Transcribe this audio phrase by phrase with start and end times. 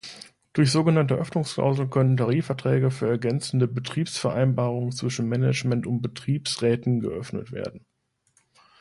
[0.53, 7.85] Durch sogenannte „Öffnungsklauseln“ können Tarifverträge für ergänzende Betriebsvereinbarungen zwischen Management und Betriebsräten geöffnet werden.